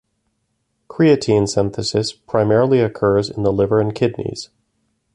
Creatine 0.89 1.47
synthesis 1.47 2.11
primarily 2.11 2.79
occurs 2.79 3.29
in 3.29 3.43
the 3.43 3.53
liver 3.53 3.79
and 3.79 3.93
kidneys. 3.93 4.49